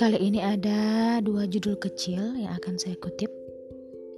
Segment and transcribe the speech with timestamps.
[0.00, 3.28] Kali ini ada dua judul kecil yang akan saya kutip.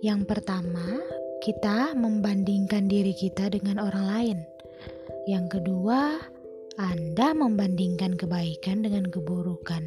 [0.06, 1.02] Yang pertama,
[1.42, 4.38] kita membandingkan diri kita dengan orang lain.
[5.26, 6.22] Yang kedua,
[6.78, 9.82] Anda membandingkan kebaikan dengan keburukan.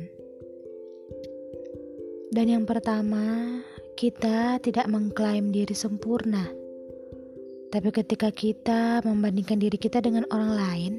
[2.35, 3.55] Dan yang pertama,
[3.95, 6.58] kita tidak mengklaim diri sempurna.
[7.69, 10.93] Tapi ketika kita membandingkan diri kita dengan orang lain,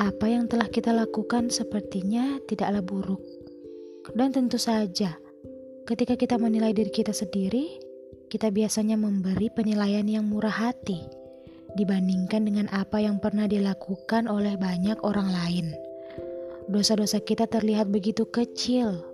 [0.00, 3.20] apa yang telah kita lakukan sepertinya tidaklah buruk
[4.10, 5.14] dan tentu saja,
[5.86, 7.78] ketika kita menilai diri kita sendiri,
[8.26, 11.06] kita biasanya memberi penilaian yang murah hati
[11.78, 15.66] dibandingkan dengan apa yang pernah dilakukan oleh banyak orang lain.
[16.66, 19.06] Dosa-dosa kita terlihat begitu kecil.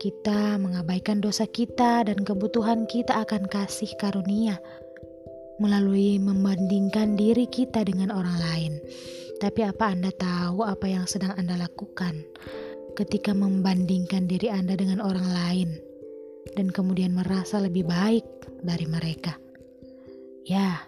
[0.00, 4.56] Kita mengabaikan dosa kita dan kebutuhan kita akan kasih karunia
[5.62, 8.72] melalui membandingkan diri kita dengan orang lain.
[9.36, 12.24] Tapi apa Anda tahu apa yang sedang Anda lakukan?
[12.96, 15.68] ketika membandingkan diri Anda dengan orang lain
[16.56, 18.24] dan kemudian merasa lebih baik
[18.64, 19.36] dari mereka.
[20.48, 20.80] Ya,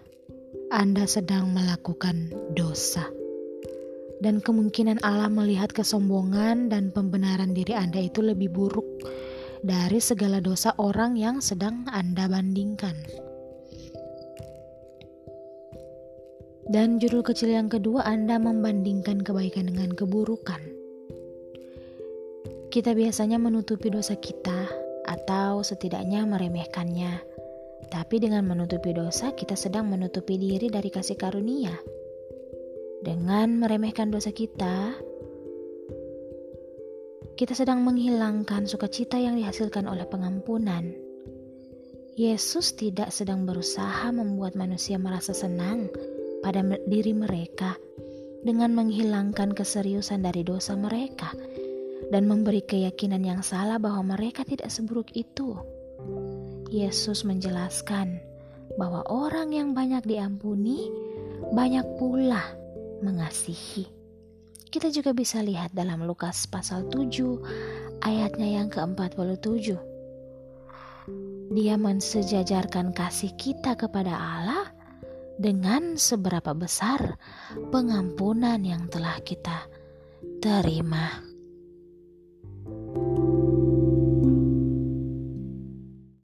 [0.73, 3.05] Anda sedang melakukan dosa.
[4.19, 9.07] Dan kemungkinan Allah melihat kesombongan dan pembenaran diri Anda itu lebih buruk
[9.63, 13.28] dari segala dosa orang yang sedang Anda bandingkan.
[16.69, 20.61] Dan judul kecil yang kedua, Anda membandingkan kebaikan dengan keburukan.
[22.69, 24.69] Kita biasanya menutupi dosa kita
[25.09, 27.25] atau setidaknya meremehkannya.
[27.89, 31.73] Tapi dengan menutupi dosa, kita sedang menutupi diri dari kasih karunia.
[33.01, 34.93] Dengan meremehkan dosa kita,
[37.33, 40.93] kita sedang menghilangkan sukacita yang dihasilkan oleh pengampunan.
[42.13, 45.89] Yesus tidak sedang berusaha membuat manusia merasa senang
[46.39, 47.75] pada diri mereka
[48.43, 51.35] dengan menghilangkan keseriusan dari dosa mereka
[52.09, 55.59] dan memberi keyakinan yang salah bahwa mereka tidak seburuk itu.
[56.71, 58.21] Yesus menjelaskan
[58.77, 60.87] bahwa orang yang banyak diampuni,
[61.51, 62.41] banyak pula
[63.03, 63.89] mengasihi.
[64.69, 69.75] Kita juga bisa lihat dalam Lukas pasal 7 ayatnya yang ke-47.
[71.49, 74.78] Dia mensejajarkan kasih kita kepada Allah
[75.39, 77.15] dengan seberapa besar
[77.71, 79.71] pengampunan yang telah kita
[80.43, 81.28] terima.